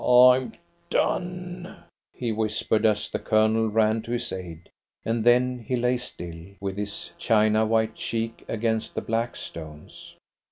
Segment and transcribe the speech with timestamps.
[0.03, 0.53] "I'm
[0.89, 1.77] done!"
[2.15, 4.71] he whispered, as the Colonel ran to his aid,
[5.05, 10.17] and then he lay still, with his china white cheek against the black stones.